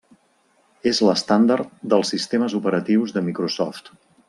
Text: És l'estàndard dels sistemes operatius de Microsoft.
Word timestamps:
És 0.91 1.01
l'estàndard 1.07 1.75
dels 1.95 2.13
sistemes 2.15 2.57
operatius 2.61 3.15
de 3.19 3.25
Microsoft. 3.31 3.95